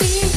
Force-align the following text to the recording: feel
feel 0.00 0.29